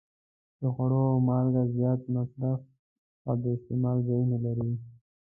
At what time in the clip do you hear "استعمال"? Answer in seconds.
3.55-3.97